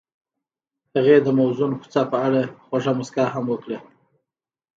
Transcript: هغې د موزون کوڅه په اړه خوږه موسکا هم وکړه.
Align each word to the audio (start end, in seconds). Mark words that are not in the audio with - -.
هغې 0.95 1.17
د 1.21 1.27
موزون 1.37 1.71
کوڅه 1.79 2.01
په 2.11 2.17
اړه 2.25 2.41
خوږه 2.65 2.91
موسکا 2.97 3.25
هم 3.33 3.45
وکړه. 3.49 3.79